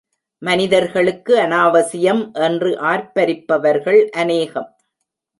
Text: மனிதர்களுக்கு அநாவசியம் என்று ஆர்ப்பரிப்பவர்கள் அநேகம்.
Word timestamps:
மனிதர்களுக்கு 0.41 1.33
அநாவசியம் 1.39 2.31
என்று 2.33 2.69
ஆர்ப்பரிப்பவர்கள் 2.81 4.09
அநேகம். 4.09 4.69